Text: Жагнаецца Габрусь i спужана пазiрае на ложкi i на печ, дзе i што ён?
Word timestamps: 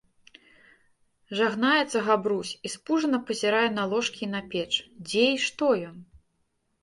Жагнаецца 1.39 1.99
Габрусь 2.07 2.53
i 2.69 2.71
спужана 2.75 3.19
пазiрае 3.27 3.69
на 3.77 3.83
ложкi 3.91 4.23
i 4.29 4.29
на 4.33 4.41
печ, 4.53 4.71
дзе 5.11 5.23
i 5.35 5.39
што 5.47 5.67
ён? 5.91 5.95